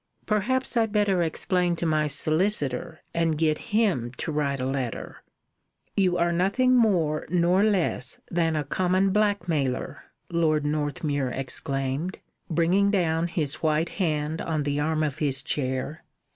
[0.25, 5.21] "Perhaps I'd better explain to my solicitor, and get him to write a letter"
[5.95, 12.17] "You are nothing more nor less than a common blackmailer," Lord Northmuir exclaimed,
[12.49, 16.03] bringing down his white hand on the arm of his chair.